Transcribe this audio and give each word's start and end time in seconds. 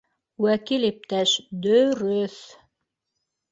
—Вәкил 0.45 0.87
иптәш, 0.87 1.35
дө-рө-өҫ 1.67 2.41